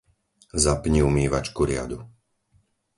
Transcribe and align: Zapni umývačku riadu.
Zapni 0.65 0.99
umývačku 1.09 1.61
riadu. 1.73 1.97